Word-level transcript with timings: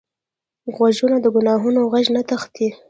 غوږونه 0.73 1.17
د 1.21 1.25
ګناهونو 1.35 1.81
غږ 1.91 2.05
نه 2.15 2.21
تښتي 2.27 2.67